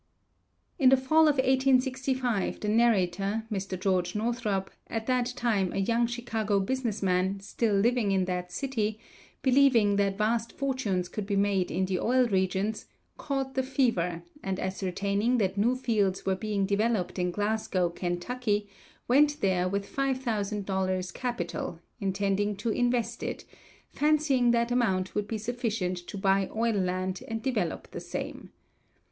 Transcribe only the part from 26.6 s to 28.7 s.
land and develop the same.